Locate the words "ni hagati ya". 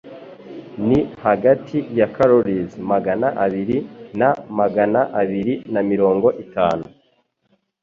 0.87-2.07